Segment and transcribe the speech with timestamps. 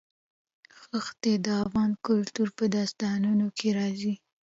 [1.05, 4.13] ښتې د افغان کلتور په داستانونو کې راځي.